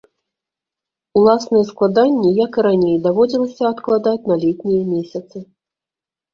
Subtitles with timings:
[1.21, 5.37] Уласныя складанні, як і раней, даводзілася адкладаць на летнія месяцы.